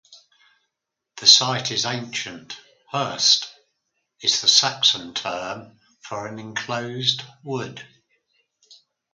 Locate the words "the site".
1.17-1.69